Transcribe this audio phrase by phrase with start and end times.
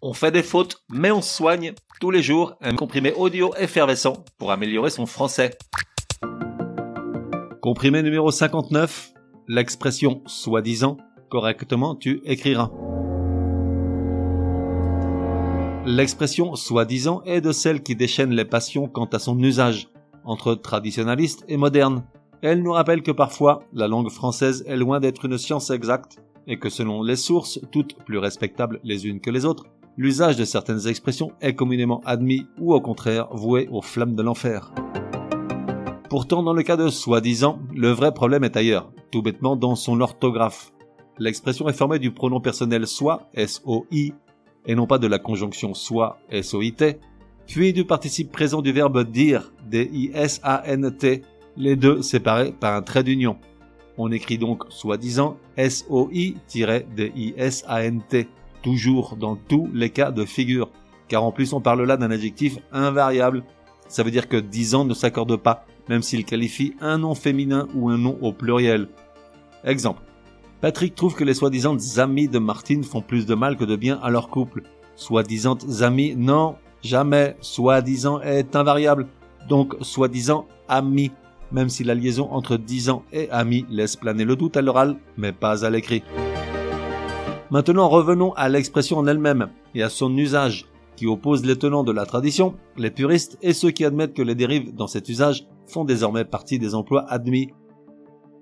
[0.00, 4.52] On fait des fautes, mais on soigne tous les jours un comprimé audio effervescent pour
[4.52, 5.58] améliorer son français.
[7.60, 9.10] Comprimé numéro 59,
[9.48, 10.98] l'expression soi-disant,
[11.28, 12.70] correctement tu écriras.
[15.84, 19.88] L'expression soi-disant est de celles qui déchaînent les passions quant à son usage,
[20.24, 22.04] entre traditionnaliste et moderne.
[22.40, 26.60] Elle nous rappelle que parfois, la langue française est loin d'être une science exacte, et
[26.60, 29.64] que selon les sources, toutes plus respectables les unes que les autres,
[29.98, 34.72] l'usage de certaines expressions est communément admis ou au contraire voué aux flammes de l'enfer.
[36.08, 40.00] Pourtant, dans le cas de soi-disant, le vrai problème est ailleurs, tout bêtement dans son
[40.00, 40.72] orthographe.
[41.18, 44.14] L'expression est formée du pronom personnel soi, S-O-I,
[44.66, 47.00] et non pas de la conjonction soit, S-O-I-T,
[47.48, 51.22] puis du participe présent du verbe dire, D-I-S-A-N-T,
[51.56, 53.36] les deux séparés par un trait d'union.
[53.96, 56.38] On écrit donc soi-disant S-O-I-D-I-S-A-N-T
[58.62, 60.70] toujours dans tous les cas de figure,
[61.08, 63.44] car en plus on parle là d'un adjectif invariable.
[63.88, 67.66] Ça veut dire que 10 ans ne s'accorde pas, même s'il qualifie un nom féminin
[67.74, 68.88] ou un nom au pluriel.
[69.64, 70.02] Exemple.
[70.60, 73.98] Patrick trouve que les soi-disant amis de Martine font plus de mal que de bien
[74.02, 74.62] à leur couple.
[74.96, 77.36] Soi-disant amis, non, jamais.
[77.40, 79.06] Soi-disant est invariable.
[79.48, 81.12] Donc, soi-disant amis,
[81.52, 84.96] même si la liaison entre 10 ans et amis laisse planer le doute à l'oral,
[85.16, 86.02] mais pas à l'écrit.
[87.50, 91.92] Maintenant revenons à l'expression en elle-même et à son usage, qui oppose les tenants de
[91.92, 95.84] la tradition, les puristes et ceux qui admettent que les dérives dans cet usage font
[95.84, 97.50] désormais partie des emplois admis.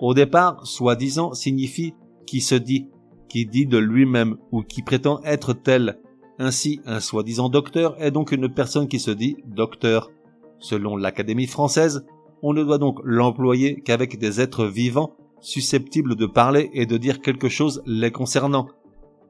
[0.00, 1.94] Au départ, soi-disant signifie
[2.26, 2.88] qui se dit,
[3.28, 6.00] qui dit de lui-même ou qui prétend être tel.
[6.38, 10.10] Ainsi, un soi-disant docteur est donc une personne qui se dit docteur.
[10.58, 12.04] Selon l'Académie française,
[12.42, 17.20] on ne doit donc l'employer qu'avec des êtres vivants susceptibles de parler et de dire
[17.20, 18.66] quelque chose les concernant,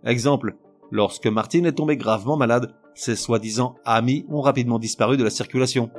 [0.04, 0.56] Exemple,
[0.90, 5.90] lorsque Martine est tombée gravement malade, ses soi-disant amis ont rapidement disparu de la circulation.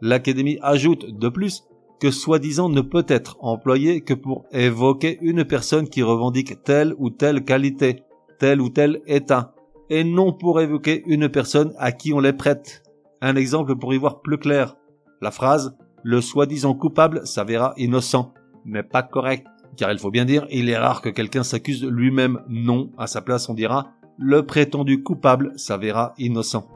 [0.00, 1.64] L'Académie ajoute de plus
[2.00, 7.10] que soi-disant ne peut être employé que pour évoquer une personne qui revendique telle ou
[7.10, 8.02] telle qualité,
[8.38, 9.54] tel ou tel état,
[9.90, 12.82] et non pour évoquer une personne à qui on les prête.
[13.20, 14.76] Un exemple pour y voir plus clair.
[15.20, 18.32] La phrase le soi-disant coupable s'avéra innocent
[18.64, 19.46] n'est pas correct
[19.76, 22.40] car il faut bien dire, il est rare que quelqu'un s'accuse lui-même.
[22.48, 26.68] Non, à sa place on dira, le prétendu coupable s'avéra innocent.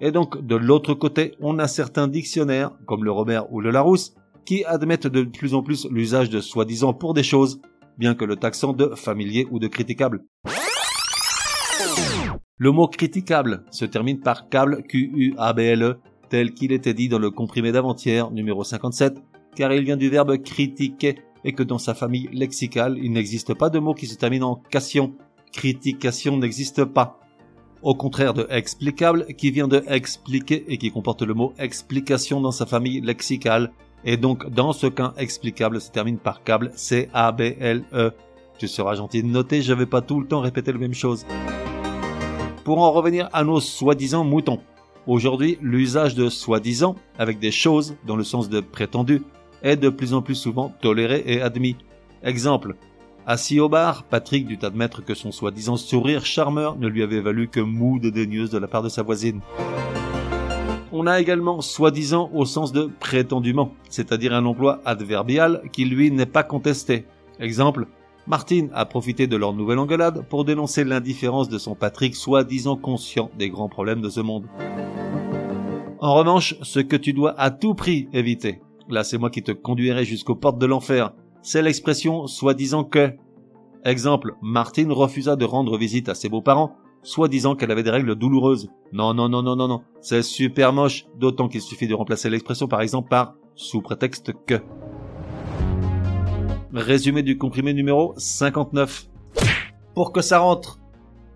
[0.00, 4.14] Et donc, de l'autre côté, on a certains dictionnaires, comme le Robert ou le Larousse,
[4.44, 7.60] qui admettent de plus en plus l'usage de soi-disant pour des choses,
[7.98, 10.24] bien que le taxant de familier ou de critiquable.
[12.56, 15.98] Le mot critiquable se termine par câble Q-U-A-B-L-E,
[16.30, 19.18] tel qu'il était dit dans le comprimé d'avant-hier, numéro 57,
[19.54, 23.70] car il vient du verbe critiquer, et que dans sa famille lexicale, il n'existe pas
[23.70, 25.12] de mot qui se termine en cation.
[25.52, 27.18] Critication n'existe pas.
[27.82, 32.52] Au contraire de explicable, qui vient de expliquer et qui comporte le mot explication dans
[32.52, 33.72] sa famille lexicale.
[34.04, 38.12] Et donc, dans ce cas explicable se termine par câble, C-A-B-L-E.
[38.58, 41.24] Tu seras gentil de noter, je vais pas tout le temps répéter la même chose.
[42.64, 44.60] Pour en revenir à nos soi-disant moutons.
[45.06, 49.22] Aujourd'hui, l'usage de soi-disant, avec des choses, dans le sens de prétendu,
[49.62, 51.76] est de plus en plus souvent toléré et admis.
[52.22, 52.76] Exemple.
[53.26, 57.48] Assis au bar, Patrick dut admettre que son soi-disant sourire charmeur ne lui avait valu
[57.48, 59.40] que moue dédaigneuse de la part de sa voisine.
[60.92, 66.26] On a également soi-disant au sens de prétendument, c'est-à-dire un emploi adverbial qui lui n'est
[66.26, 67.04] pas contesté.
[67.38, 67.86] Exemple,
[68.26, 73.30] Martine a profité de leur nouvelle engueulade pour dénoncer l'indifférence de son Patrick soi-disant conscient
[73.38, 74.46] des grands problèmes de ce monde.
[76.00, 79.52] En revanche, ce que tu dois à tout prix éviter, Là, c'est moi qui te
[79.52, 81.12] conduirai jusqu'aux portes de l'enfer.
[81.42, 83.12] C'est l'expression soi-disant que.
[83.84, 88.68] Exemple, Martine refusa de rendre visite à ses beaux-parents, soi-disant qu'elle avait des règles douloureuses.
[88.92, 89.82] Non, non, non, non, non, non.
[90.00, 94.60] C'est super moche, d'autant qu'il suffit de remplacer l'expression par exemple par sous prétexte que.
[96.72, 99.08] Résumé du comprimé numéro 59.
[99.94, 100.78] Pour que ça rentre,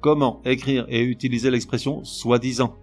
[0.00, 2.77] comment écrire et utiliser l'expression soi-disant?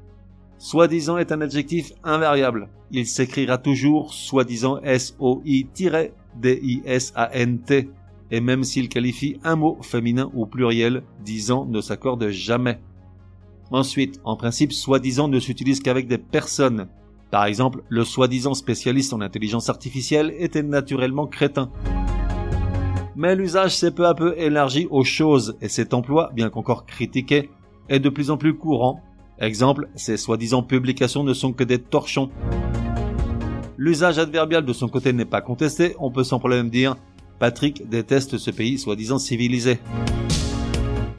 [0.61, 2.69] Soi-disant est un adjectif invariable.
[2.91, 5.49] Il s'écrira toujours soi-disant S-O-I-D-I-S-A-N-T.
[8.29, 12.79] Et même s'il qualifie un mot féminin ou pluriel, disant ne s'accorde jamais.
[13.71, 16.89] Ensuite, en principe, soi-disant ne s'utilise qu'avec des personnes.
[17.31, 21.71] Par exemple, le soi-disant spécialiste en intelligence artificielle était naturellement crétin.
[23.15, 27.49] Mais l'usage s'est peu à peu élargi aux choses et cet emploi, bien qu'encore critiqué,
[27.89, 29.01] est de plus en plus courant
[29.41, 32.29] Exemple, ces soi-disant publications ne sont que des torchons.
[33.75, 36.95] L'usage adverbial de son côté n'est pas contesté, on peut sans problème dire
[37.39, 39.79] Patrick déteste ce pays soi-disant civilisé.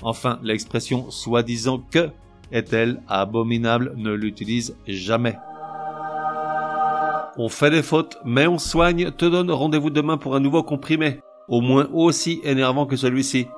[0.04, 2.10] Enfin, l'expression soi-disant que
[2.52, 5.36] est-elle abominable Ne l'utilise jamais.
[7.36, 11.18] On fait des fautes, mais on soigne, te donne rendez-vous demain pour un nouveau comprimé,
[11.48, 13.48] au moins aussi énervant que celui-ci.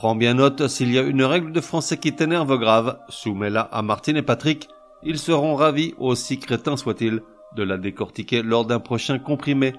[0.00, 3.82] Prends bien note, s'il y a une règle de français qui t'énerve grave, soumets-la à
[3.82, 4.70] Martine et Patrick,
[5.02, 7.20] ils seront ravis, aussi crétins soient-ils,
[7.54, 9.74] de la décortiquer lors d'un prochain comprimé.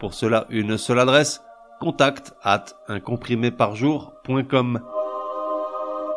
[0.00, 1.42] Pour cela, une seule adresse,
[1.78, 4.80] contact at uncompriméparjour.com.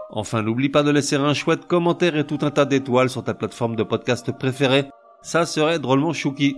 [0.09, 3.33] Enfin, n'oublie pas de laisser un chouette commentaire et tout un tas d'étoiles sur ta
[3.33, 4.85] plateforme de podcast préférée.
[5.21, 6.55] Ça serait drôlement chouki.